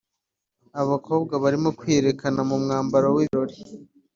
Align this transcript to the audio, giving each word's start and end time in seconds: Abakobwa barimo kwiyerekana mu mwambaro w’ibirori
Abakobwa 0.81 1.33
barimo 1.43 1.69
kwiyerekana 1.79 2.41
mu 2.49 2.55
mwambaro 2.63 3.07
w’ibirori 3.15 3.57